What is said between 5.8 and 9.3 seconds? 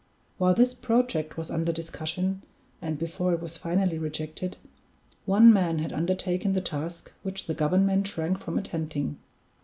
undertaken the task which the Government shrank from attempting.